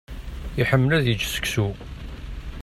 Iḥemmel 0.61 0.91
ad 0.97 1.05
yečč 1.07 1.23
seksu. 1.33 1.67